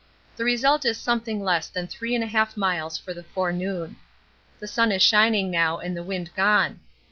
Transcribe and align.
The 0.35 0.43
result 0.43 0.83
is 0.83 0.97
something 0.97 1.43
less 1.43 1.67
than 1.67 1.85
3 1.85 2.13
1/2 2.17 2.57
miles 2.57 2.97
for 2.97 3.13
the 3.13 3.21
forenoon. 3.21 3.97
The 4.59 4.65
sun 4.67 4.91
is 4.91 5.03
shining 5.03 5.51
now 5.51 5.77
and 5.77 5.95
the 5.95 6.01
wind 6.01 6.31
gone. 6.35 6.79